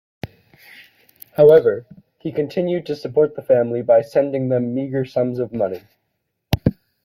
[1.37, 1.85] However,
[2.17, 5.83] he continued to support the family by sending them meager sums of money.